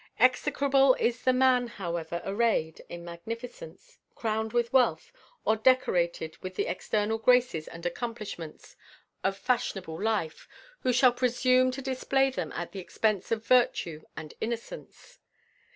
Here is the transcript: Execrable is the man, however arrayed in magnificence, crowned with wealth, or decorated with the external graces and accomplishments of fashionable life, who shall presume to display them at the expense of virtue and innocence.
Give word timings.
Execrable 0.19 0.95
is 0.95 1.21
the 1.21 1.31
man, 1.31 1.67
however 1.67 2.23
arrayed 2.25 2.81
in 2.89 3.05
magnificence, 3.05 3.99
crowned 4.15 4.51
with 4.51 4.73
wealth, 4.73 5.11
or 5.45 5.55
decorated 5.55 6.37
with 6.41 6.55
the 6.55 6.65
external 6.65 7.19
graces 7.19 7.67
and 7.67 7.85
accomplishments 7.85 8.75
of 9.23 9.37
fashionable 9.37 10.01
life, 10.01 10.47
who 10.79 10.91
shall 10.91 11.13
presume 11.13 11.69
to 11.69 11.83
display 11.83 12.31
them 12.31 12.51
at 12.53 12.71
the 12.71 12.79
expense 12.79 13.31
of 13.31 13.45
virtue 13.45 14.01
and 14.17 14.33
innocence. 14.41 15.19